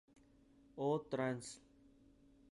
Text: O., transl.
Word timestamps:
O., 0.85 0.87
transl. 1.11 1.61